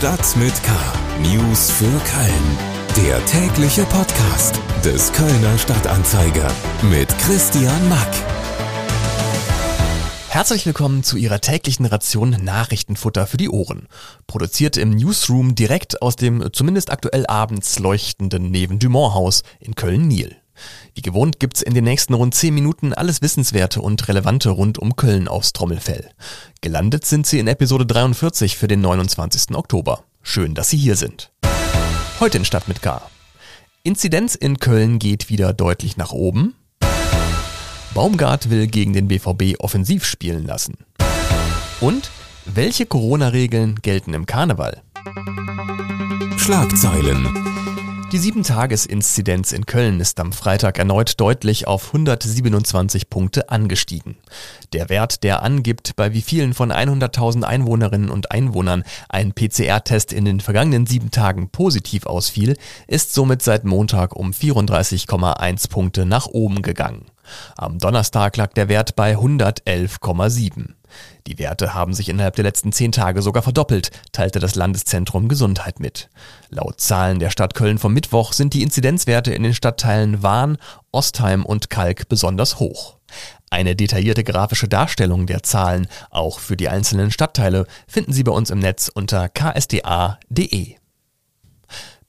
Stadt 0.00 0.34
mit 0.36 0.54
K. 0.62 0.72
News 1.20 1.70
für 1.70 1.84
Köln. 1.84 3.06
Der 3.06 3.22
tägliche 3.26 3.84
Podcast 3.84 4.58
des 4.82 5.12
Kölner 5.12 5.58
Stadtanzeiger 5.58 6.50
mit 6.90 7.06
Christian 7.18 7.86
Mack. 7.90 8.08
Herzlich 10.30 10.64
willkommen 10.64 11.02
zu 11.02 11.18
Ihrer 11.18 11.42
täglichen 11.42 11.84
Ration 11.84 12.30
Nachrichtenfutter 12.30 13.26
für 13.26 13.36
die 13.36 13.50
Ohren. 13.50 13.88
Produziert 14.26 14.78
im 14.78 14.88
Newsroom 14.88 15.54
direkt 15.54 16.00
aus 16.00 16.16
dem 16.16 16.50
zumindest 16.50 16.90
aktuell 16.90 17.26
abends 17.26 17.78
leuchtenden 17.78 18.50
Neven-Dumont-Haus 18.50 19.42
in 19.58 19.74
Köln-Niel. 19.74 20.39
Wie 20.94 21.02
gewohnt 21.02 21.40
gibt's 21.40 21.62
in 21.62 21.74
den 21.74 21.84
nächsten 21.84 22.14
rund 22.14 22.34
10 22.34 22.54
Minuten 22.54 22.92
alles 22.92 23.22
Wissenswerte 23.22 23.80
und 23.80 24.06
Relevante 24.08 24.50
rund 24.50 24.78
um 24.78 24.96
Köln 24.96 25.28
aufs 25.28 25.52
Trommelfell. 25.52 26.10
Gelandet 26.60 27.06
sind 27.06 27.26
Sie 27.26 27.38
in 27.38 27.46
Episode 27.46 27.86
43 27.86 28.56
für 28.56 28.68
den 28.68 28.80
29. 28.80 29.54
Oktober. 29.56 30.04
Schön, 30.22 30.54
dass 30.54 30.70
Sie 30.70 30.76
hier 30.76 30.96
sind. 30.96 31.30
Heute 32.20 32.38
in 32.38 32.44
Stadt 32.44 32.68
mit 32.68 32.82
K. 32.82 33.02
Inzidenz 33.82 34.34
in 34.34 34.58
Köln 34.58 34.98
geht 34.98 35.30
wieder 35.30 35.52
deutlich 35.52 35.96
nach 35.96 36.12
oben. 36.12 36.54
Baumgart 37.94 38.50
will 38.50 38.66
gegen 38.66 38.92
den 38.92 39.08
BVB 39.08 39.58
offensiv 39.58 40.04
spielen 40.04 40.46
lassen. 40.46 40.76
Und 41.80 42.10
welche 42.44 42.86
Corona-Regeln 42.86 43.76
gelten 43.82 44.14
im 44.14 44.26
Karneval? 44.26 44.82
Schlagzeilen. 46.36 47.49
Die 48.12 48.18
7-Tages-Inzidenz 48.18 49.52
in 49.52 49.66
Köln 49.66 50.00
ist 50.00 50.18
am 50.18 50.32
Freitag 50.32 50.78
erneut 50.78 51.20
deutlich 51.20 51.68
auf 51.68 51.94
127 51.94 53.08
Punkte 53.08 53.50
angestiegen. 53.50 54.16
Der 54.72 54.88
Wert, 54.88 55.22
der 55.22 55.44
angibt, 55.44 55.94
bei 55.94 56.12
wie 56.12 56.20
vielen 56.20 56.52
von 56.52 56.72
100.000 56.72 57.44
Einwohnerinnen 57.44 58.10
und 58.10 58.32
Einwohnern 58.32 58.82
ein 59.08 59.32
PCR-Test 59.32 60.12
in 60.12 60.24
den 60.24 60.40
vergangenen 60.40 60.86
sieben 60.86 61.12
Tagen 61.12 61.50
positiv 61.50 62.06
ausfiel, 62.06 62.56
ist 62.88 63.14
somit 63.14 63.42
seit 63.42 63.62
Montag 63.62 64.16
um 64.16 64.32
34,1 64.32 65.70
Punkte 65.70 66.04
nach 66.04 66.26
oben 66.26 66.62
gegangen. 66.62 67.06
Am 67.56 67.78
Donnerstag 67.78 68.36
lag 68.36 68.52
der 68.54 68.68
Wert 68.68 68.96
bei 68.96 69.16
111,7. 69.16 70.79
Die 71.26 71.38
Werte 71.38 71.74
haben 71.74 71.94
sich 71.94 72.08
innerhalb 72.08 72.36
der 72.36 72.44
letzten 72.44 72.72
zehn 72.72 72.92
Tage 72.92 73.22
sogar 73.22 73.42
verdoppelt, 73.42 73.90
teilte 74.12 74.38
das 74.38 74.54
Landeszentrum 74.54 75.28
Gesundheit 75.28 75.80
mit. 75.80 76.08
Laut 76.48 76.80
Zahlen 76.80 77.18
der 77.18 77.30
Stadt 77.30 77.54
Köln 77.54 77.78
vom 77.78 77.92
Mittwoch 77.92 78.32
sind 78.32 78.54
die 78.54 78.62
Inzidenzwerte 78.62 79.32
in 79.32 79.42
den 79.42 79.54
Stadtteilen 79.54 80.22
Wahn, 80.22 80.58
Ostheim 80.92 81.44
und 81.44 81.70
Kalk 81.70 82.08
besonders 82.08 82.58
hoch. 82.58 82.96
Eine 83.50 83.74
detaillierte 83.74 84.24
grafische 84.24 84.68
Darstellung 84.68 85.26
der 85.26 85.42
Zahlen, 85.42 85.88
auch 86.10 86.38
für 86.38 86.56
die 86.56 86.68
einzelnen 86.68 87.10
Stadtteile, 87.10 87.66
finden 87.88 88.12
Sie 88.12 88.22
bei 88.22 88.32
uns 88.32 88.50
im 88.50 88.60
Netz 88.60 88.90
unter 88.92 89.28
ksda.de. 89.28 90.79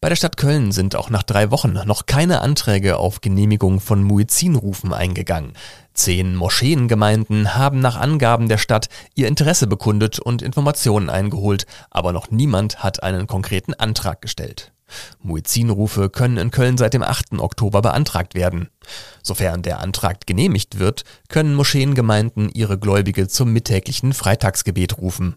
Bei 0.04 0.10
der 0.10 0.16
Stadt 0.16 0.36
Köln 0.36 0.72
sind 0.72 0.96
auch 0.96 1.12
nach 1.12 1.22
drei 1.22 1.52
Wochen 1.52 1.74
noch 1.86 2.08
keine 2.08 2.42
Anträge 2.42 2.98
auf 2.98 3.22
Genehmigung 3.22 3.80
von 3.80 4.02
Muizzinrufen 4.04 4.94
eingegangen. 4.94 5.54
Zehn 5.94 6.36
Moscheengemeinden 6.36 7.54
haben 7.54 7.82
nach 7.82 7.98
Angaben 7.98 8.50
der 8.50 8.58
Stadt 8.58 8.90
ihr 9.14 9.28
Interesse 9.28 9.68
bekundet 9.68 10.18
und 10.18 10.42
Informationen 10.42 11.12
eingeholt, 11.12 11.68
aber 11.92 12.14
noch 12.14 12.32
niemand 12.32 12.82
hat 12.82 13.04
einen 13.04 13.28
konkreten 13.28 13.76
Antrag 13.76 14.24
gestellt. 14.24 14.72
Muizzinrufe 15.22 16.10
können 16.10 16.38
in 16.38 16.50
Köln 16.50 16.80
seit 16.80 16.96
dem 16.96 17.04
8. 17.04 17.34
Oktober 17.40 17.84
beantragt 17.84 18.34
werden. 18.34 18.70
Sofern 19.22 19.62
der 19.62 19.82
Antrag 19.82 20.26
genehmigt 20.26 20.80
wird, 20.80 21.04
können 21.30 21.54
Moscheengemeinden 21.54 22.50
ihre 22.50 22.80
Gläubige 22.80 23.28
zum 23.28 23.54
mittäglichen 23.54 24.14
Freitagsgebet 24.14 24.98
rufen. 24.98 25.36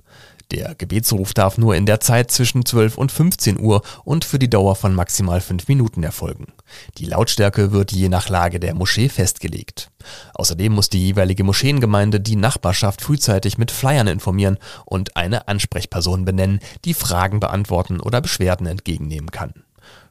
Der 0.54 0.76
Gebetsruf 0.76 1.34
darf 1.34 1.58
nur 1.58 1.74
in 1.74 1.84
der 1.84 1.98
Zeit 1.98 2.30
zwischen 2.30 2.64
12 2.64 2.96
und 2.96 3.10
15 3.10 3.58
Uhr 3.58 3.82
und 4.04 4.24
für 4.24 4.38
die 4.38 4.48
Dauer 4.48 4.76
von 4.76 4.94
maximal 4.94 5.40
5 5.40 5.66
Minuten 5.66 6.04
erfolgen. 6.04 6.52
Die 6.96 7.06
Lautstärke 7.06 7.72
wird 7.72 7.90
je 7.90 8.08
nach 8.08 8.28
Lage 8.28 8.60
der 8.60 8.72
Moschee 8.72 9.08
festgelegt. 9.08 9.90
Außerdem 10.32 10.72
muss 10.72 10.88
die 10.88 11.04
jeweilige 11.04 11.42
Moscheengemeinde 11.42 12.20
die 12.20 12.36
Nachbarschaft 12.36 13.02
frühzeitig 13.02 13.58
mit 13.58 13.72
Flyern 13.72 14.06
informieren 14.06 14.58
und 14.84 15.16
eine 15.16 15.48
Ansprechperson 15.48 16.24
benennen, 16.24 16.60
die 16.84 16.94
Fragen 16.94 17.40
beantworten 17.40 17.98
oder 17.98 18.20
Beschwerden 18.20 18.68
entgegennehmen 18.68 19.32
kann. 19.32 19.54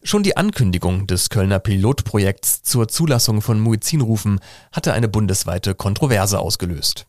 Schon 0.04 0.24
die 0.24 0.36
Ankündigung 0.36 1.08
des 1.08 1.30
Kölner 1.30 1.60
Pilotprojekts 1.60 2.64
zur 2.64 2.90
Zulassung 2.90 3.42
von 3.42 3.62
Muizzinrufen 3.62 4.42
hatte 4.74 4.92
eine 4.92 5.08
bundesweite 5.08 5.74
Kontroverse 5.74 6.38
ausgelöst. 6.38 7.08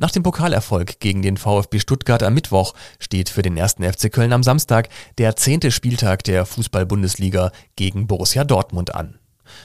Nach 0.00 0.10
dem 0.10 0.22
Pokalerfolg 0.22 0.98
gegen 1.00 1.20
den 1.20 1.36
VfB 1.36 1.78
Stuttgart 1.78 2.22
am 2.22 2.32
Mittwoch 2.32 2.72
steht 2.98 3.28
für 3.28 3.42
den 3.42 3.58
ersten 3.58 3.84
FC 3.84 4.10
Köln 4.10 4.32
am 4.32 4.42
Samstag 4.42 4.88
der 5.18 5.36
zehnte 5.36 5.70
Spieltag 5.70 6.24
der 6.24 6.46
Fußball-Bundesliga 6.46 7.52
gegen 7.76 8.06
Borussia 8.06 8.44
Dortmund 8.44 8.94
an. 8.94 9.18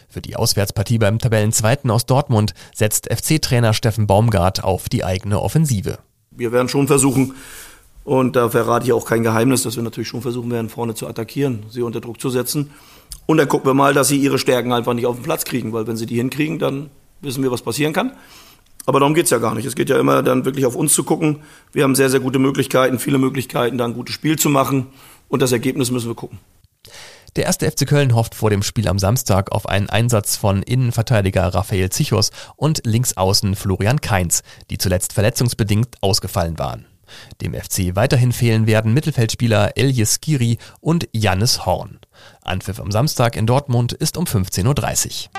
Für 0.09 0.19
die 0.19 0.35
Auswärtspartie 0.35 0.97
beim 0.97 1.19
Tabellenzweiten 1.19 1.90
aus 1.90 2.06
Dortmund 2.06 2.53
setzt 2.74 3.07
FC-Trainer 3.09 3.74
Steffen 3.74 4.07
Baumgart 4.07 4.62
auf 4.62 4.90
die 4.90 5.06
eigene 5.06 5.40
Offensive. 5.40 6.00
Wir 6.31 6.51
werden 6.51 6.68
schon 6.68 6.88
versuchen, 6.88 7.34
und 8.03 8.35
da 8.35 8.50
verrate 8.50 8.88
ich 8.88 8.91
auch 8.91 9.06
kein 9.06 9.24
Geheimnis, 9.24 9.63
dass 9.63 9.78
wir 9.78 9.84
natürlich 9.84 10.09
schon 10.09 10.22
versuchen 10.22 10.51
werden, 10.51 10.68
vorne 10.68 10.95
zu 10.95 11.07
attackieren, 11.07 11.63
sie 11.69 11.81
unter 11.81 12.01
Druck 12.01 12.19
zu 12.19 12.29
setzen. 12.29 12.72
Und 13.25 13.38
dann 13.38 13.47
gucken 13.47 13.69
wir 13.69 13.74
mal, 13.74 13.94
dass 13.94 14.09
sie 14.09 14.18
ihre 14.18 14.38
Stärken 14.38 14.74
einfach 14.74 14.95
nicht 14.95 15.06
auf 15.06 15.16
den 15.16 15.24
Platz 15.24 15.45
kriegen, 15.45 15.72
weil 15.72 15.88
wenn 15.88 15.95
sie 15.95 16.06
die 16.06 16.18
hinkriegen, 16.18 16.59
dann 16.59 16.90
wissen 17.22 17.41
wir, 17.41 17.51
was 17.51 17.62
passieren 17.62 17.94
kann. 17.94 18.12
Aber 18.85 19.00
darum 19.00 19.13
geht's 19.13 19.29
ja 19.29 19.40
gar 19.40 19.56
nicht. 19.56 19.66
Es 19.66 19.75
geht 19.75 19.90
ja 19.90 20.00
immer 20.00 20.22
dann 20.23 20.46
wirklich 20.46 20.66
auf 20.66 20.75
uns 20.75 20.94
zu 20.94 21.03
gucken. 21.03 21.41
Wir 21.73 21.84
haben 21.84 21.96
sehr, 21.96 22.09
sehr 22.09 22.19
gute 22.19 22.40
Möglichkeiten, 22.40 23.00
viele 23.00 23.18
Möglichkeiten, 23.18 23.78
da 23.78 23.85
ein 23.85 23.94
gutes 23.94 24.13
Spiel 24.13 24.38
zu 24.38 24.50
machen. 24.50 24.88
Und 25.28 25.41
das 25.41 25.51
Ergebnis 25.51 25.91
müssen 25.91 26.07
wir 26.07 26.16
gucken. 26.16 26.40
Der 27.35 27.45
erste 27.45 27.69
FC 27.69 27.85
Köln 27.85 28.16
hofft 28.16 28.34
vor 28.34 28.50
dem 28.50 28.63
Spiel 28.63 28.88
am 28.88 28.97
Samstag 28.97 29.51
auf 29.51 29.68
einen 29.68 29.90
Einsatz 29.90 30.38
von 30.38 30.63
Innenverteidiger 30.63 31.53
Raphael 31.53 31.90
Zichos 31.90 32.31
und 32.56 32.81
Linksaußen 32.85 33.56
Florian 33.56 34.00
Kainz, 34.00 34.41
die 34.69 34.78
zuletzt 34.78 35.12
verletzungsbedingt 35.12 35.97
ausgefallen 36.01 36.57
waren. 36.57 36.85
Dem 37.41 37.53
FC 37.53 37.95
weiterhin 37.95 38.31
fehlen 38.31 38.68
werden 38.68 38.94
Mittelfeldspieler 38.94 39.74
Elias 39.75 40.19
Skiri 40.22 40.57
und 40.79 41.09
Jannis 41.12 41.66
Horn. 41.66 42.00
Anpfiff 42.41 42.79
am 42.79 42.91
Samstag 42.91 43.35
in 43.35 43.45
Dortmund 43.45 43.91
ist 43.91 44.16
um 44.18 44.24
15.30 44.24 45.28
Uhr. 45.28 45.35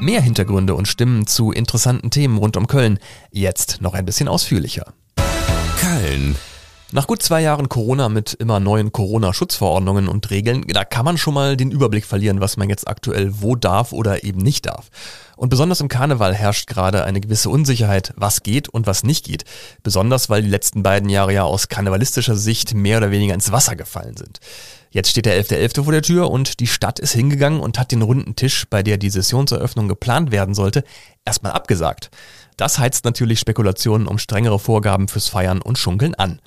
Mehr 0.00 0.20
Hintergründe 0.20 0.74
und 0.74 0.88
Stimmen 0.88 1.26
zu 1.26 1.52
interessanten 1.52 2.10
Themen 2.10 2.36
rund 2.36 2.56
um 2.56 2.66
Köln. 2.66 2.98
Jetzt 3.30 3.80
noch 3.80 3.94
ein 3.94 4.04
bisschen 4.04 4.28
ausführlicher. 4.28 4.92
Köln. 5.80 6.36
Nach 6.92 7.06
gut 7.06 7.22
zwei 7.22 7.40
Jahren 7.42 7.68
Corona 7.68 8.08
mit 8.08 8.34
immer 8.34 8.60
neuen 8.60 8.92
Corona-Schutzverordnungen 8.92 10.06
und 10.06 10.30
Regeln, 10.30 10.64
da 10.68 10.84
kann 10.84 11.04
man 11.04 11.18
schon 11.18 11.34
mal 11.34 11.56
den 11.56 11.70
Überblick 11.70 12.04
verlieren, 12.04 12.40
was 12.40 12.56
man 12.56 12.68
jetzt 12.68 12.86
aktuell 12.86 13.42
wo 13.42 13.56
darf 13.56 13.92
oder 13.92 14.22
eben 14.22 14.40
nicht 14.40 14.66
darf. 14.66 14.90
Und 15.36 15.48
besonders 15.48 15.80
im 15.80 15.88
Karneval 15.88 16.34
herrscht 16.34 16.68
gerade 16.68 17.02
eine 17.04 17.20
gewisse 17.20 17.50
Unsicherheit, 17.50 18.12
was 18.16 18.42
geht 18.42 18.68
und 18.68 18.86
was 18.86 19.02
nicht 19.02 19.24
geht. 19.24 19.44
Besonders 19.82 20.30
weil 20.30 20.42
die 20.42 20.50
letzten 20.50 20.82
beiden 20.82 21.08
Jahre 21.08 21.32
ja 21.32 21.42
aus 21.42 21.68
karnevalistischer 21.68 22.36
Sicht 22.36 22.74
mehr 22.74 22.98
oder 22.98 23.10
weniger 23.10 23.34
ins 23.34 23.50
Wasser 23.50 23.74
gefallen 23.74 24.16
sind. 24.16 24.38
Jetzt 24.94 25.10
steht 25.10 25.26
der 25.26 25.36
11.11. 25.42 25.74
.11. 25.74 25.82
vor 25.82 25.92
der 25.92 26.02
Tür 26.02 26.30
und 26.30 26.60
die 26.60 26.68
Stadt 26.68 27.00
ist 27.00 27.10
hingegangen 27.14 27.58
und 27.58 27.80
hat 27.80 27.90
den 27.90 28.00
runden 28.00 28.36
Tisch, 28.36 28.64
bei 28.70 28.84
der 28.84 28.96
die 28.96 29.10
Sessionseröffnung 29.10 29.88
geplant 29.88 30.30
werden 30.30 30.54
sollte, 30.54 30.84
erstmal 31.24 31.50
abgesagt. 31.50 32.12
Das 32.56 32.78
heizt 32.78 33.04
natürlich 33.04 33.40
Spekulationen 33.40 34.06
um 34.06 34.18
strengere 34.18 34.60
Vorgaben 34.60 35.08
fürs 35.08 35.28
Feiern 35.28 35.60
und 35.60 35.78
Schunkeln 35.78 36.14
an. 36.14 36.40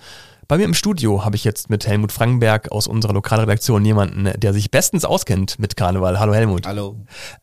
Bei 0.47 0.57
mir 0.57 0.63
im 0.63 0.75
Studio 0.75 1.25
habe 1.25 1.35
ich 1.35 1.43
jetzt 1.43 1.69
mit 1.69 1.85
Helmut 1.87 2.13
Frankenberg 2.13 2.71
aus 2.71 2.87
unserer 2.87 3.11
Lokalredaktion 3.11 3.83
jemanden, 3.83 4.31
der 4.39 4.53
sich 4.53 4.71
bestens 4.71 5.03
auskennt 5.03 5.59
mit 5.59 5.75
Karneval. 5.75 6.17
Hallo 6.17 6.33
Helmut. 6.33 6.65
Hallo. 6.65 6.95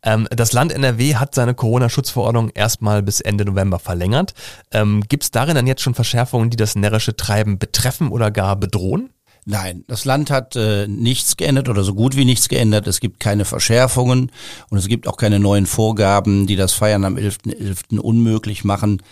Ähm, 0.03 0.27
das 0.31 0.55
Land 0.55 0.73
NRW 0.73 1.17
hat 1.17 1.35
seine 1.35 1.53
Corona-Schutzverordnung 1.53 2.49
erstmal 2.55 3.03
bis 3.03 3.21
Ende 3.21 3.45
November 3.45 3.79
verlängert. 3.79 4.33
Ähm, 4.73 5.03
Gibt 5.07 5.25
es 5.25 5.31
darin 5.31 5.55
dann 5.55 5.67
jetzt 5.67 5.83
schon 5.83 5.95
Verschärfungen, 5.95 6.49
die 6.49 6.57
das 6.57 6.77
närrische 6.77 7.15
Treiben 7.15 7.59
betreffen 7.59 8.09
oder 8.09 8.31
gar 8.31 8.57
bedrohen? 8.57 9.11
Nein, 9.47 9.85
das 9.89 10.07
Land 10.07 10.31
hat 10.31 10.57
äh, 10.57 10.89
nichts 10.89 11.37
geändert 11.37 11.69
oder 11.69 11.85
so 11.85 11.95
gut 11.95 12.17
wie 12.17 12.25
nichts 12.25 12.49
geändert. 12.49 12.87
Es 12.87 13.01
gibt 13.01 13.21
keine 13.21 13.45
Verschärfungen 13.45 14.33
und 14.71 14.79
es 14.79 14.89
gibt 14.89 15.07
auch 15.07 15.19
keine 15.19 15.39
neuen 15.39 15.67
Vorgaben, 15.67 16.47
die 16.47 16.57
das 16.57 16.73
Feiern 16.73 17.05
am 17.05 17.17
11.11. 17.17 17.91
.11. 17.93 17.99
unmöglich 17.99 18.65
machen. 18.65 19.03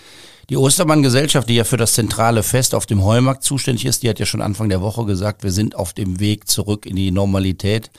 Die 0.49 0.57
Ostermann-Gesellschaft, 0.57 1.49
die 1.49 1.57
ja 1.57 1.65
für 1.65 1.77
das 1.77 1.93
zentrale 1.93 2.43
Fest 2.43 2.75
auf 2.75 2.87
dem 2.87 3.05
Heumarkt 3.05 3.43
zuständig 3.43 3.85
ist, 3.85 4.03
die 4.03 4.09
hat 4.09 4.19
ja 4.19 4.27
schon 4.27 4.43
Anfang 4.43 4.71
der 4.71 4.81
Woche 4.81 5.05
gesagt, 5.05 5.43
wir 5.45 5.53
sind 5.53 5.77
auf 5.77 5.93
dem 5.93 6.19
Weg 6.19 6.49
zurück 6.49 6.87
in 6.87 6.97
die 6.97 7.11
Normalität. 7.11 7.91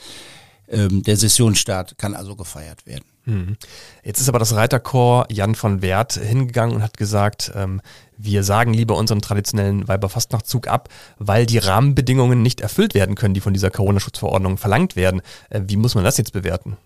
Ähm, 0.74 1.02
der 1.04 1.16
Sessionsstart 1.16 1.98
kann 1.98 2.14
also 2.14 2.34
gefeiert 2.34 2.84
werden. 2.86 3.04
Hm. 3.24 3.56
Jetzt 4.02 4.20
ist 4.20 4.28
aber 4.28 4.38
das 4.38 4.54
Reiterchor 4.54 5.26
Jan 5.30 5.54
von 5.54 5.82
Wert 5.82 6.14
hingegangen 6.14 6.76
und 6.76 6.82
hat 6.82 6.96
gesagt, 6.96 7.52
ähm, 7.54 7.80
wir 8.18 8.42
sagen 8.42 8.74
lieber 8.74 8.96
unseren 8.96 9.22
traditionellen 9.22 9.86
Weiberfastnachtzug 9.86 10.68
ab, 10.68 10.88
weil 11.18 11.46
die 11.46 11.58
Rahmenbedingungen 11.58 12.42
nicht 12.42 12.60
erfüllt 12.60 12.94
werden 12.94 13.14
können, 13.14 13.34
die 13.34 13.40
von 13.40 13.54
dieser 13.54 13.70
Corona-Schutzverordnung 13.70 14.58
verlangt 14.58 14.96
werden. 14.96 15.22
Äh, 15.48 15.62
wie 15.66 15.76
muss 15.76 15.94
man 15.94 16.04
das 16.04 16.18
jetzt 16.18 16.32
bewerten? 16.32 16.76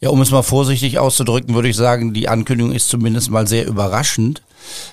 Ja, 0.00 0.10
um 0.10 0.20
es 0.20 0.30
mal 0.30 0.42
vorsichtig 0.42 1.00
auszudrücken, 1.00 1.54
würde 1.54 1.68
ich 1.68 1.76
sagen, 1.76 2.14
die 2.14 2.28
Ankündigung 2.28 2.72
ist 2.72 2.88
zumindest 2.88 3.30
mal 3.30 3.48
sehr 3.48 3.66
überraschend. 3.66 4.42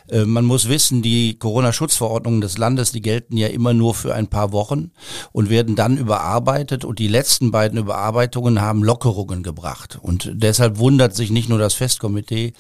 Äh, 0.09 0.25
man 0.25 0.45
muss 0.45 0.69
wissen, 0.69 1.01
die 1.01 1.37
Corona-Schutzverordnungen 1.37 2.41
des 2.41 2.57
Landes, 2.57 2.91
die 2.91 3.01
gelten 3.01 3.37
ja 3.37 3.47
immer 3.47 3.73
nur 3.73 3.93
für 3.93 4.13
ein 4.13 4.27
paar 4.27 4.51
Wochen 4.51 4.91
und 5.31 5.49
werden 5.49 5.75
dann 5.75 5.97
überarbeitet 5.97 6.85
und 6.85 6.99
die 6.99 7.07
letzten 7.07 7.51
beiden 7.51 7.77
Überarbeitungen 7.77 8.61
haben 8.61 8.83
Lockerungen 8.83 9.43
gebracht. 9.43 9.99
Und 10.01 10.31
deshalb 10.33 10.77
wundert 10.77 11.15
sich 11.15 11.31
nicht 11.31 11.49
nur 11.49 11.59
das 11.59 11.73
Festkomitee, 11.73 12.53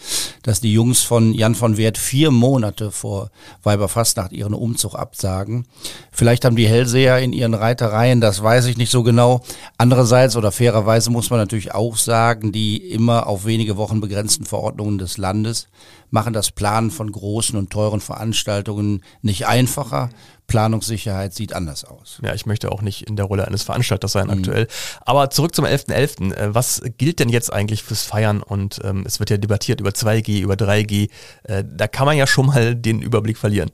dass 0.43 0.61
die 0.61 0.73
Jungs 0.73 1.01
von 1.01 1.33
Jan 1.33 1.55
von 1.55 1.77
Wert 1.77 1.97
vier 1.97 2.31
Monate 2.31 2.91
vor 2.91 3.29
Weiberfastnacht 3.63 4.31
ihren 4.31 4.53
Umzug 4.53 4.95
absagen. 4.95 5.65
Vielleicht 6.11 6.45
haben 6.45 6.55
die 6.55 6.67
Hellseher 6.67 7.19
in 7.19 7.33
ihren 7.33 7.53
Reitereien, 7.53 8.21
das 8.21 8.41
weiß 8.41 8.65
ich 8.65 8.77
nicht 8.77 8.91
so 8.91 9.03
genau. 9.03 9.41
Andererseits 9.77 10.35
oder 10.35 10.51
fairerweise 10.51 11.09
muss 11.11 11.29
man 11.29 11.39
natürlich 11.39 11.73
auch 11.73 11.97
sagen, 11.97 12.51
die 12.51 12.77
immer 12.77 13.27
auf 13.27 13.45
wenige 13.45 13.77
Wochen 13.77 14.01
begrenzten 14.01 14.45
Verordnungen 14.45 14.97
des 14.97 15.17
Landes 15.17 15.67
machen 16.11 16.33
das 16.33 16.51
Planen 16.51 16.91
von 16.95 17.11
großen 17.11 17.57
und 17.57 17.69
teuren 17.69 18.01
Veranstaltungen 18.01 19.03
nicht 19.21 19.47
einfacher. 19.47 20.09
Planungssicherheit 20.47 21.33
sieht 21.33 21.53
anders 21.53 21.85
aus. 21.85 22.19
Ja, 22.23 22.33
ich 22.33 22.45
möchte 22.45 22.71
auch 22.71 22.81
nicht 22.81 23.03
in 23.03 23.15
der 23.15 23.25
Rolle 23.25 23.47
eines 23.47 23.63
Veranstalters 23.63 24.11
sein 24.11 24.27
mhm. 24.27 24.33
aktuell. 24.33 24.67
Aber 25.01 25.29
zurück 25.29 25.55
zum 25.55 25.65
11.11. 25.65 26.31
.11. 26.31 26.33
Äh, 26.33 26.55
was 26.55 26.81
gilt 26.97 27.19
denn 27.19 27.29
jetzt 27.29 27.51
eigentlich 27.51 27.83
fürs 27.83 28.03
Feiern? 28.03 28.41
Und 28.41 28.79
ähm, 28.83 29.03
es 29.05 29.19
wird 29.19 29.29
ja 29.29 29.37
debattiert 29.37 29.81
über 29.81 29.91
2G, 29.91 30.41
über 30.41 30.53
3G. 30.53 31.09
Äh, 31.43 31.63
da 31.67 31.87
kann 31.87 32.05
man 32.05 32.17
ja 32.17 32.27
schon 32.27 32.47
mal 32.47 32.75
den 32.75 33.01
Überblick 33.01 33.37
verlieren. 33.37 33.71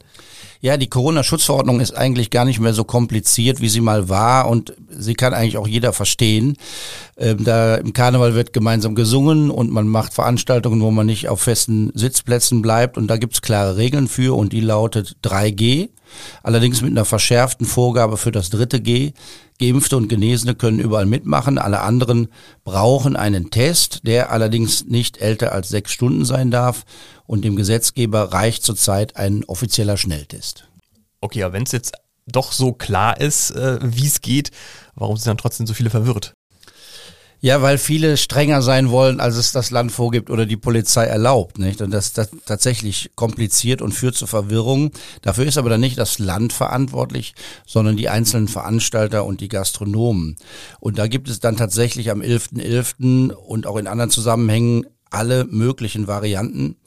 Ja, 0.64 0.78
die 0.78 0.90
Corona-Schutzverordnung 0.90 1.80
ist 1.80 1.98
eigentlich 1.98 2.30
gar 2.30 2.46
nicht 2.46 2.60
mehr 2.60 2.74
so 2.74 2.84
kompliziert, 2.84 3.62
wie 3.62 3.70
sie 3.70 3.82
mal 3.82 4.10
war 4.10 4.48
und 4.48 4.76
sie 4.90 5.16
kann 5.16 5.34
eigentlich 5.34 5.58
auch 5.58 5.68
jeder 5.68 5.92
verstehen. 5.92 6.56
Ähm, 7.18 7.44
da 7.44 7.76
im 7.76 7.94
Karneval 7.94 8.36
wird 8.36 8.54
gemeinsam 8.54 8.94
gesungen 8.94 9.50
und 9.50 9.72
man 9.72 9.88
macht 9.88 10.14
Veranstaltungen, 10.14 10.82
wo 10.82 10.92
man 10.92 11.08
nicht 11.08 11.30
auf 11.30 11.42
festen 11.42 11.92
Sitzplätzen 11.96 12.62
bleibt 12.62 12.96
und 12.96 13.08
da 13.08 13.18
gibt's 13.18 13.42
klare 13.42 13.78
Regeln 13.78 14.08
für 14.08 14.38
und 14.38 14.54
die 14.54 14.62
lautet 14.62 15.18
3G. 15.24 15.90
Allerdings 16.44 16.82
mit 16.82 16.92
einer 16.92 17.06
verschärften 17.06 17.66
Vorgabe 17.66 18.18
für 18.18 18.32
das 18.32 18.52
dritte 18.52 18.82
G. 18.82 19.14
Geimpfte 19.62 19.96
und 19.96 20.08
Genesene 20.08 20.56
können 20.56 20.80
überall 20.80 21.06
mitmachen. 21.06 21.60
Alle 21.60 21.82
anderen 21.82 22.30
brauchen 22.64 23.16
einen 23.16 23.52
Test, 23.52 24.08
der 24.08 24.32
allerdings 24.32 24.86
nicht 24.86 25.18
älter 25.18 25.52
als 25.52 25.70
sechs 25.70 25.92
Stunden 25.92 26.26
sein 26.26 26.50
darf. 26.50 26.84
Und 27.28 27.46
dem 27.46 27.56
Gesetzgeber 27.56 28.34
reicht 28.34 28.64
zurzeit 28.64 29.16
ein 29.18 29.46
offizieller 29.46 29.98
Schnelltest. 29.98 30.68
Okay, 31.22 31.44
aber 31.44 31.54
wenn 31.54 31.64
es 31.64 31.72
jetzt 31.72 31.94
doch 32.26 32.52
so 32.52 32.74
klar 32.74 33.22
ist, 33.22 33.52
äh, 33.52 33.78
wie 33.84 34.08
es 34.08 34.22
geht, 34.22 34.50
warum 34.96 35.16
sind 35.18 35.28
dann 35.28 35.38
trotzdem 35.38 35.68
so 35.68 35.76
viele 35.76 35.92
verwirrt? 35.92 36.34
Ja, 37.44 37.64
weil 37.64 37.80
viele 37.80 38.18
strenger 38.18 38.62
sein 38.62 38.92
wollen, 38.92 39.20
als 39.20 39.36
es 39.36 39.52
das 39.52 39.72
Land 39.72 39.92
vorgibt 39.92 40.30
oder 40.30 40.46
die 40.46 40.58
Polizei 40.58 41.06
erlaubt, 41.06 41.58
nicht? 41.58 41.82
Und 41.82 41.90
das, 41.90 42.14
das 42.14 42.30
tatsächlich 42.46 43.10
kompliziert 43.16 43.82
und 43.82 43.94
führt 43.94 44.14
zu 44.14 44.28
Verwirrung. 44.28 44.92
Dafür 45.24 45.46
ist 45.46 45.58
aber 45.58 45.72
dann 45.72 45.82
nicht 45.82 45.98
das 45.98 46.20
Land 46.20 46.54
verantwortlich, 46.54 47.34
sondern 47.66 47.98
die 47.98 48.10
einzelnen 48.10 48.48
Veranstalter 48.48 49.26
und 49.26 49.42
die 49.42 49.48
Gastronomen. 49.48 50.36
Und 50.80 51.00
da 51.00 51.08
gibt 51.08 51.30
es 51.30 51.40
dann 51.40 51.58
tatsächlich 51.58 52.12
am 52.12 52.22
11.11. 52.22 53.02
.11. 53.02 53.32
und 53.32 53.66
auch 53.66 53.78
in 53.78 53.88
anderen 53.88 54.12
Zusammenhängen 54.12 54.86
alle 55.12 55.46
möglichen 55.46 56.08
Varianten. 56.08 56.78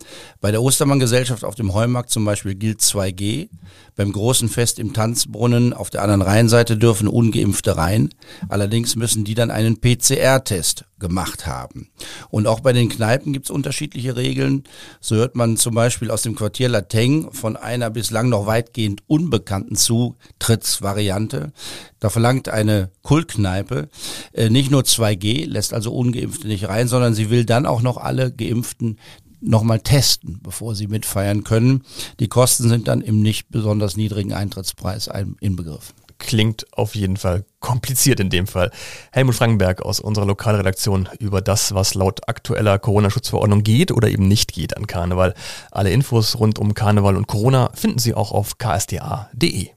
Bei 0.41 0.51
der 0.51 0.63
Ostermann-Gesellschaft 0.63 1.45
auf 1.45 1.55
dem 1.55 1.73
Heumarkt 1.75 2.11
zum 2.11 2.25
Beispiel 2.25 2.55
gilt 2.55 2.81
2G. 2.81 3.49
Beim 3.97 4.11
großen 4.11 4.49
Fest 4.49 4.79
im 4.79 4.93
Tanzbrunnen 4.93 5.73
auf 5.73 5.91
der 5.91 6.03
anderen 6.03 6.23
Rheinseite 6.23 6.77
dürfen 6.77 7.07
ungeimpfte 7.07 7.77
rein. 7.77 8.11
Allerdings 8.49 8.97
müssen 8.97 9.25
die 9.25 9.35
dann 9.35 9.51
einen 9.51 9.81
PCR-Test 9.81 10.85
gemacht 11.05 11.47
haben. 11.47 11.91
Und 12.31 12.47
auch 12.47 12.61
bei 12.61 12.73
den 12.73 12.89
Kneipen 12.89 13.35
gibt 13.35 13.45
es 13.45 13.51
unterschiedliche 13.51 14.17
Regeln. 14.17 14.65
So 15.03 15.17
hört 15.17 15.37
man 15.37 15.59
zum 15.59 15.75
Beispiel 15.75 16.11
aus 16.11 16.23
dem 16.23 16.35
Quartier 16.35 16.71
Lateng 16.71 17.31
von 17.31 17.59
einer 17.59 17.91
bislang 17.91 18.31
noch 18.31 18.47
weitgehend 18.47 19.03
unbekannten 19.07 19.77
Zutrittsvariante. 19.77 21.53
Da 22.01 22.09
verlangt 22.09 22.49
eine 22.49 22.91
Kultkneipe 23.03 23.91
äh, 24.33 24.49
nicht 24.49 24.71
nur 24.71 24.81
2G, 24.81 25.47
lässt 25.47 25.75
also 25.75 25.93
Ungeimpfte 25.93 26.49
nicht 26.49 26.69
rein, 26.69 26.89
sondern 26.89 27.13
sie 27.13 27.29
will 27.29 27.45
dann 27.45 27.67
auch 27.67 27.83
noch 27.83 27.99
alle 27.99 28.33
Geimpften 28.33 28.99
nochmal 29.43 29.81
testen, 29.81 30.41
bevor 30.43 30.75
sie 30.75 30.87
mitfeiern 30.87 31.45
können. 31.45 31.83
Die 32.19 32.29
Kosten 32.29 32.71
sind 32.71 32.89
dann 32.89 33.03
im 33.03 33.21
nicht 33.21 33.51
besonders 33.51 33.99
niedrigen 33.99 34.33
Eintrittspreis 34.33 35.11
inbegriffen. 35.41 36.04
Klingt 36.19 36.67
auf 36.73 36.95
jeden 36.95 37.17
Fall 37.17 37.45
kompliziert 37.61 38.21
in 38.21 38.31
dem 38.31 38.47
Fall. 38.47 38.71
Helmut 39.13 39.35
Frankenberg 39.35 39.83
aus 39.83 40.01
unserer 40.01 40.27
Lokalredaktion 40.27 41.09
über 41.19 41.41
das, 41.41 41.75
was 41.75 41.95
laut 41.95 42.29
aktueller 42.29 42.79
Corona-Schutzverordnung 42.79 43.63
geht 43.63 43.91
oder 43.93 44.09
eben 44.09 44.29
nicht 44.29 44.53
geht 44.53 44.77
an 44.77 44.87
Karneval. 44.87 45.35
Alle 45.71 45.91
Infos 45.91 46.39
rund 46.39 46.59
um 46.59 46.75
Karneval 46.75 47.17
und 47.17 47.27
Corona 47.27 47.71
finden 47.75 47.99
Sie 47.99 48.15
auch 48.15 48.33
auf 48.33 48.59
ksda.de. 48.59 49.71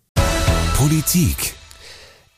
Politik 0.75 1.56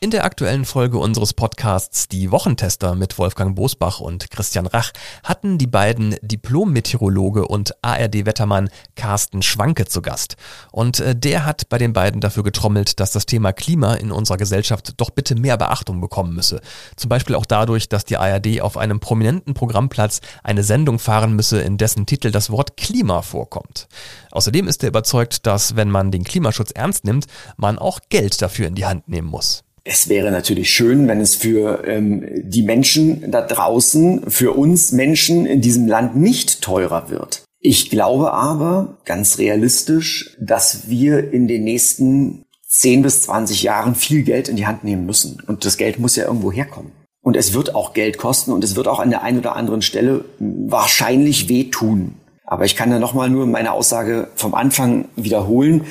in 0.02 0.10
der 0.10 0.24
aktuellen 0.24 0.64
Folge 0.64 0.96
unseres 0.96 1.34
Podcasts 1.34 2.08
Die 2.08 2.30
Wochentester 2.30 2.94
mit 2.94 3.18
Wolfgang 3.18 3.54
Bosbach 3.54 4.00
und 4.00 4.30
Christian 4.30 4.66
Rach 4.66 4.92
hatten 5.24 5.58
die 5.58 5.66
beiden 5.66 6.16
Diplom-Meteorologe 6.22 7.46
und 7.46 7.74
ARD-Wettermann 7.82 8.70
Carsten 8.96 9.42
Schwanke 9.42 9.84
zu 9.84 10.00
Gast. 10.00 10.36
Und 10.72 11.00
äh, 11.00 11.14
der 11.14 11.44
hat 11.44 11.68
bei 11.68 11.76
den 11.76 11.92
beiden 11.92 12.22
dafür 12.22 12.42
getrommelt, 12.44 12.98
dass 12.98 13.12
das 13.12 13.26
Thema 13.26 13.52
Klima 13.52 13.92
in 13.92 14.10
unserer 14.10 14.38
Gesellschaft 14.38 14.94
doch 14.96 15.10
bitte 15.10 15.34
mehr 15.34 15.58
Beachtung 15.58 16.00
bekommen 16.00 16.32
müsse. 16.34 16.62
Zum 16.96 17.10
Beispiel 17.10 17.34
auch 17.34 17.44
dadurch, 17.44 17.90
dass 17.90 18.06
die 18.06 18.16
ARD 18.16 18.62
auf 18.62 18.78
einem 18.78 19.00
prominenten 19.00 19.52
Programmplatz 19.52 20.22
eine 20.42 20.62
Sendung 20.62 20.98
fahren 20.98 21.36
müsse, 21.36 21.60
in 21.60 21.76
dessen 21.76 22.06
Titel 22.06 22.30
das 22.30 22.48
Wort 22.48 22.78
Klima 22.78 23.20
vorkommt. 23.20 23.86
Außerdem 24.30 24.66
ist 24.66 24.82
er 24.82 24.88
überzeugt, 24.88 25.46
dass 25.46 25.76
wenn 25.76 25.90
man 25.90 26.10
den 26.10 26.24
Klimaschutz 26.24 26.70
ernst 26.70 27.04
nimmt, 27.04 27.26
man 27.58 27.78
auch 27.78 28.00
Geld 28.08 28.40
dafür 28.40 28.66
in 28.66 28.76
die 28.76 28.86
Hand 28.86 29.06
nehmen 29.06 29.28
muss. 29.28 29.62
Es 29.84 30.08
wäre 30.08 30.30
natürlich 30.30 30.70
schön, 30.70 31.08
wenn 31.08 31.20
es 31.20 31.34
für 31.34 31.86
ähm, 31.86 32.24
die 32.44 32.62
Menschen 32.62 33.30
da 33.30 33.40
draußen, 33.40 34.30
für 34.30 34.52
uns 34.52 34.92
Menschen 34.92 35.46
in 35.46 35.60
diesem 35.60 35.86
Land 35.86 36.16
nicht 36.16 36.60
teurer 36.60 37.10
wird. 37.10 37.44
Ich 37.60 37.90
glaube 37.90 38.32
aber, 38.32 38.98
ganz 39.04 39.38
realistisch, 39.38 40.36
dass 40.40 40.88
wir 40.88 41.32
in 41.32 41.46
den 41.46 41.64
nächsten 41.64 42.44
10 42.68 43.02
bis 43.02 43.22
20 43.22 43.62
Jahren 43.62 43.94
viel 43.94 44.22
Geld 44.22 44.48
in 44.48 44.56
die 44.56 44.66
Hand 44.66 44.84
nehmen 44.84 45.04
müssen. 45.04 45.42
Und 45.46 45.64
das 45.64 45.76
Geld 45.76 45.98
muss 45.98 46.16
ja 46.16 46.24
irgendwo 46.24 46.52
herkommen. 46.52 46.92
Und 47.22 47.36
es 47.36 47.52
wird 47.52 47.74
auch 47.74 47.92
Geld 47.92 48.16
kosten 48.16 48.52
und 48.52 48.64
es 48.64 48.76
wird 48.76 48.88
auch 48.88 48.98
an 48.98 49.10
der 49.10 49.22
einen 49.22 49.38
oder 49.38 49.56
anderen 49.56 49.82
Stelle 49.82 50.24
wahrscheinlich 50.38 51.48
wehtun. 51.48 52.14
Aber 52.44 52.64
ich 52.64 52.76
kann 52.76 52.90
da 52.90 52.98
nochmal 52.98 53.28
nur 53.28 53.46
meine 53.46 53.72
Aussage 53.72 54.28
vom 54.34 54.54
Anfang 54.54 55.06
wiederholen. 55.16 55.84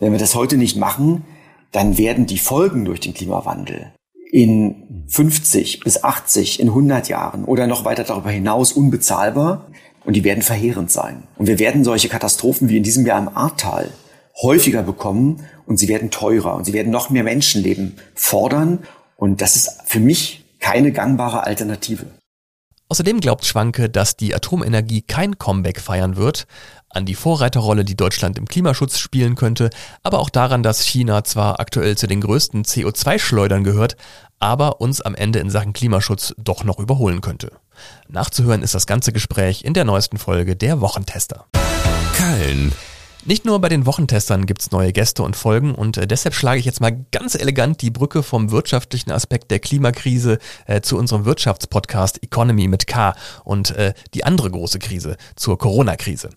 Wenn 0.00 0.12
wir 0.12 0.18
das 0.18 0.34
heute 0.34 0.56
nicht 0.56 0.76
machen, 0.76 1.24
dann 1.72 1.98
werden 1.98 2.26
die 2.26 2.38
Folgen 2.38 2.84
durch 2.84 3.00
den 3.00 3.14
Klimawandel 3.14 3.92
in 4.30 5.04
50 5.08 5.80
bis 5.80 6.04
80, 6.04 6.60
in 6.60 6.68
100 6.68 7.08
Jahren 7.08 7.44
oder 7.44 7.66
noch 7.66 7.84
weiter 7.84 8.04
darüber 8.04 8.30
hinaus 8.30 8.72
unbezahlbar 8.72 9.66
und 10.04 10.14
die 10.14 10.24
werden 10.24 10.42
verheerend 10.42 10.90
sein. 10.90 11.24
Und 11.36 11.48
wir 11.48 11.58
werden 11.58 11.84
solche 11.84 12.08
Katastrophen 12.08 12.68
wie 12.68 12.78
in 12.78 12.82
diesem 12.82 13.04
Jahr 13.04 13.20
im 13.20 13.28
Ahrtal 13.28 13.90
häufiger 14.40 14.82
bekommen 14.82 15.44
und 15.66 15.76
sie 15.76 15.88
werden 15.88 16.10
teurer 16.10 16.54
und 16.56 16.64
sie 16.64 16.72
werden 16.72 16.90
noch 16.90 17.10
mehr 17.10 17.24
Menschenleben 17.24 17.98
fordern 18.14 18.80
und 19.16 19.42
das 19.42 19.56
ist 19.56 19.82
für 19.84 20.00
mich 20.00 20.44
keine 20.60 20.92
gangbare 20.92 21.44
Alternative. 21.44 22.06
Außerdem 22.92 23.20
glaubt 23.20 23.46
Schwanke, 23.46 23.88
dass 23.88 24.18
die 24.18 24.34
Atomenergie 24.34 25.00
kein 25.00 25.38
Comeback 25.38 25.80
feiern 25.80 26.16
wird, 26.16 26.46
an 26.90 27.06
die 27.06 27.14
Vorreiterrolle, 27.14 27.86
die 27.86 27.96
Deutschland 27.96 28.36
im 28.36 28.44
Klimaschutz 28.44 28.98
spielen 28.98 29.34
könnte, 29.34 29.70
aber 30.02 30.18
auch 30.18 30.28
daran, 30.28 30.62
dass 30.62 30.82
China 30.82 31.24
zwar 31.24 31.58
aktuell 31.58 31.96
zu 31.96 32.06
den 32.06 32.20
größten 32.20 32.64
CO2-Schleudern 32.64 33.64
gehört, 33.64 33.96
aber 34.40 34.82
uns 34.82 35.00
am 35.00 35.14
Ende 35.14 35.38
in 35.38 35.48
Sachen 35.48 35.72
Klimaschutz 35.72 36.34
doch 36.36 36.64
noch 36.64 36.78
überholen 36.78 37.22
könnte. 37.22 37.52
Nachzuhören 38.08 38.62
ist 38.62 38.74
das 38.74 38.86
ganze 38.86 39.14
Gespräch 39.14 39.64
in 39.64 39.72
der 39.72 39.86
neuesten 39.86 40.18
Folge 40.18 40.54
der 40.54 40.82
Wochentester. 40.82 41.46
Köln 42.18 42.74
nicht 43.24 43.44
nur 43.44 43.60
bei 43.60 43.68
den 43.68 43.86
Wochentestern 43.86 44.46
gibt's 44.46 44.70
neue 44.70 44.92
Gäste 44.92 45.22
und 45.22 45.36
Folgen 45.36 45.74
und 45.74 45.96
äh, 45.96 46.06
deshalb 46.06 46.34
schlage 46.34 46.60
ich 46.60 46.66
jetzt 46.66 46.80
mal 46.80 47.04
ganz 47.10 47.34
elegant 47.34 47.80
die 47.82 47.90
Brücke 47.90 48.22
vom 48.22 48.50
wirtschaftlichen 48.50 49.10
Aspekt 49.10 49.50
der 49.50 49.58
Klimakrise 49.58 50.38
äh, 50.66 50.80
zu 50.80 50.98
unserem 50.98 51.24
Wirtschaftspodcast 51.24 52.22
Economy 52.22 52.68
mit 52.68 52.86
K 52.86 53.14
und 53.44 53.70
äh, 53.72 53.94
die 54.14 54.24
andere 54.24 54.50
große 54.50 54.78
Krise 54.78 55.16
zur 55.36 55.58
Corona-Krise. 55.58 56.30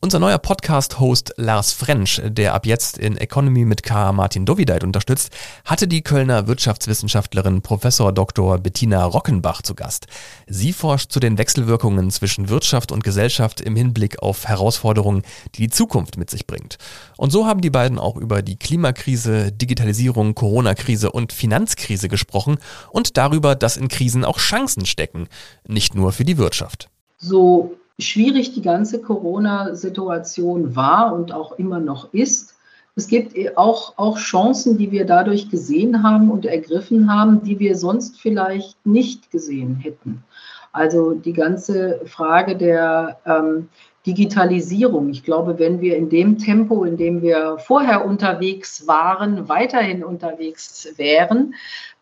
Unser 0.00 0.18
neuer 0.18 0.38
Podcast-Host 0.38 1.34
Lars 1.36 1.72
French, 1.72 2.22
der 2.24 2.54
ab 2.54 2.66
jetzt 2.66 2.98
in 2.98 3.16
Economy 3.16 3.64
mit 3.64 3.82
K 3.82 4.12
Martin 4.12 4.46
Dovideit 4.46 4.82
unterstützt, 4.82 5.30
hatte 5.64 5.86
die 5.86 6.02
Kölner 6.02 6.46
Wirtschaftswissenschaftlerin 6.46 7.62
Professor 7.62 8.12
Dr. 8.12 8.58
Bettina 8.58 9.04
Rockenbach 9.04 9.62
zu 9.62 9.74
Gast. 9.74 10.06
Sie 10.46 10.72
forscht 10.72 11.12
zu 11.12 11.20
den 11.20 11.38
Wechselwirkungen 11.38 12.10
zwischen 12.10 12.48
Wirtschaft 12.48 12.92
und 12.92 13.04
Gesellschaft 13.04 13.60
im 13.60 13.76
Hinblick 13.76 14.22
auf 14.22 14.46
Herausforderungen, 14.46 15.22
die 15.54 15.60
die 15.60 15.68
Zukunft 15.68 16.16
mit 16.16 16.29
sich 16.30 16.46
bringt. 16.46 16.78
Und 17.16 17.30
so 17.30 17.46
haben 17.46 17.60
die 17.60 17.70
beiden 17.70 17.98
auch 17.98 18.16
über 18.16 18.42
die 18.42 18.56
Klimakrise, 18.56 19.52
Digitalisierung, 19.52 20.34
Corona-Krise 20.34 21.10
und 21.10 21.32
Finanzkrise 21.32 22.08
gesprochen 22.08 22.58
und 22.90 23.16
darüber, 23.16 23.54
dass 23.54 23.76
in 23.76 23.88
Krisen 23.88 24.24
auch 24.24 24.38
Chancen 24.38 24.86
stecken, 24.86 25.28
nicht 25.66 25.94
nur 25.94 26.12
für 26.12 26.24
die 26.24 26.38
Wirtschaft. 26.38 26.88
So 27.18 27.76
schwierig 27.98 28.54
die 28.54 28.62
ganze 28.62 29.00
Corona-Situation 29.00 30.74
war 30.74 31.14
und 31.14 31.32
auch 31.32 31.52
immer 31.52 31.80
noch 31.80 32.12
ist. 32.12 32.54
Es 32.96 33.06
gibt 33.08 33.34
auch, 33.56 33.94
auch 33.96 34.18
Chancen, 34.18 34.76
die 34.76 34.90
wir 34.90 35.06
dadurch 35.06 35.48
gesehen 35.48 36.02
haben 36.02 36.30
und 36.30 36.44
ergriffen 36.44 37.12
haben, 37.12 37.42
die 37.42 37.58
wir 37.58 37.76
sonst 37.76 38.20
vielleicht 38.20 38.84
nicht 38.84 39.30
gesehen 39.30 39.76
hätten. 39.76 40.24
Also 40.72 41.14
die 41.14 41.32
ganze 41.32 42.00
Frage 42.06 42.56
der 42.56 43.18
ähm, 43.26 43.68
Digitalisierung. 44.06 45.10
Ich 45.10 45.24
glaube, 45.24 45.58
wenn 45.58 45.80
wir 45.80 45.96
in 45.96 46.08
dem 46.08 46.38
Tempo, 46.38 46.84
in 46.84 46.96
dem 46.96 47.22
wir 47.22 47.58
vorher 47.58 48.04
unterwegs 48.04 48.86
waren, 48.86 49.48
weiterhin 49.48 50.04
unterwegs 50.04 50.88
wären, 50.96 51.54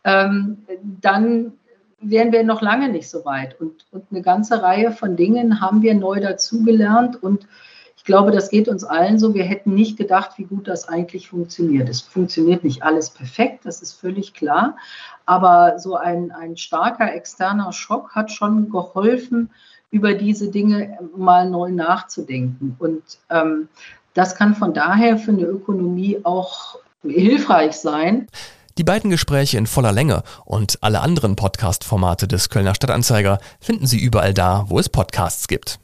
ähm, 0.04 0.58
dann 1.00 1.52
wären 2.00 2.30
wir 2.30 2.44
noch 2.44 2.62
lange 2.62 2.88
nicht 2.88 3.08
so 3.08 3.24
weit. 3.24 3.60
Und, 3.60 3.86
und 3.90 4.04
eine 4.10 4.22
ganze 4.22 4.62
Reihe 4.62 4.92
von 4.92 5.16
Dingen 5.16 5.60
haben 5.60 5.82
wir 5.82 5.94
neu 5.94 6.20
dazugelernt. 6.20 7.20
Und 7.20 7.48
glaube, 8.08 8.32
das 8.32 8.48
geht 8.48 8.68
uns 8.68 8.84
allen 8.84 9.18
so. 9.18 9.34
Wir 9.34 9.44
hätten 9.44 9.74
nicht 9.74 9.98
gedacht, 9.98 10.32
wie 10.38 10.44
gut 10.44 10.66
das 10.66 10.88
eigentlich 10.88 11.28
funktioniert. 11.28 11.90
Es 11.90 12.00
funktioniert 12.00 12.64
nicht 12.64 12.82
alles 12.82 13.10
perfekt, 13.10 13.66
das 13.66 13.82
ist 13.82 13.92
völlig 13.92 14.32
klar. 14.32 14.76
Aber 15.26 15.78
so 15.78 15.94
ein, 15.94 16.32
ein 16.32 16.56
starker 16.56 17.14
externer 17.14 17.70
Schock 17.70 18.14
hat 18.14 18.32
schon 18.32 18.70
geholfen, 18.70 19.50
über 19.90 20.14
diese 20.14 20.50
Dinge 20.50 20.98
mal 21.14 21.50
neu 21.50 21.70
nachzudenken. 21.70 22.76
Und 22.78 23.02
ähm, 23.28 23.68
das 24.14 24.34
kann 24.34 24.54
von 24.54 24.72
daher 24.72 25.18
für 25.18 25.32
eine 25.32 25.44
Ökonomie 25.44 26.18
auch 26.24 26.78
hilfreich 27.02 27.76
sein. 27.76 28.26
Die 28.78 28.84
beiden 28.84 29.10
Gespräche 29.10 29.58
in 29.58 29.66
voller 29.66 29.92
Länge 29.92 30.22
und 30.46 30.78
alle 30.80 31.00
anderen 31.00 31.36
Podcast-Formate 31.36 32.26
des 32.26 32.48
Kölner 32.48 32.74
Stadtanzeiger 32.74 33.38
finden 33.60 33.86
Sie 33.86 33.98
überall 33.98 34.32
da, 34.32 34.64
wo 34.68 34.78
es 34.78 34.88
Podcasts 34.88 35.46
gibt. 35.46 35.78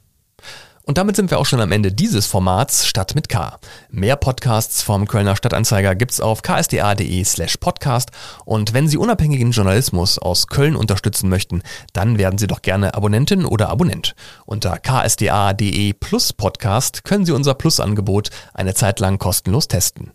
Und 0.87 0.99
damit 0.99 1.17
sind 1.17 1.31
wir 1.31 1.39
auch 1.39 1.47
schon 1.47 1.61
am 1.61 1.73
Ende 1.73 1.93
dieses 1.93 2.27
Formats 2.27 2.87
Stadt 2.87 3.15
mit 3.15 3.31
K. 3.31 3.59
Mehr 3.91 4.17
Podcasts 4.17 4.83
vom 4.83 5.09
Kölner 5.09 5.35
Stadtanzeiger 5.35 5.95
gibt's 5.95 6.21
auf 6.21 6.43
ksda.de 6.43 7.25
slash 7.25 7.57
podcast. 7.57 8.11
Und 8.45 8.75
wenn 8.75 8.87
Sie 8.87 8.99
unabhängigen 8.99 9.53
Journalismus 9.53 10.19
aus 10.19 10.47
Köln 10.47 10.77
unterstützen 10.77 11.31
möchten, 11.31 11.63
dann 11.95 12.19
werden 12.19 12.39
Sie 12.39 12.47
doch 12.47 12.61
gerne 12.61 12.95
Abonnentin 12.95 13.47
oder 13.47 13.71
Abonnent. 13.71 14.15
Unter 14.45 14.79
ksda.de 14.79 15.95
plus 15.95 16.35
Podcast 16.35 17.05
können 17.05 17.25
Sie 17.25 17.33
unser 17.33 17.55
Plus-Angebot 17.55 18.29
eine 18.53 18.75
Zeit 18.75 19.01
lang 19.01 19.19
kostenlos 19.19 19.69
testen. 19.69 20.13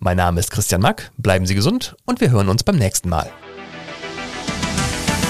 Mein 0.00 0.16
Name 0.16 0.40
ist 0.40 0.50
Christian 0.50 0.80
Mack, 0.80 1.12
bleiben 1.18 1.46
Sie 1.46 1.54
gesund 1.54 1.94
und 2.04 2.20
wir 2.20 2.30
hören 2.30 2.48
uns 2.48 2.64
beim 2.64 2.76
nächsten 2.76 3.10
Mal. 3.10 3.30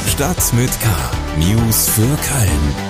Stadt 0.07 0.53
mit 0.55 0.71
K. 0.81 0.89
News 1.37 1.89
für 1.91 2.17
Köln. 2.17 2.90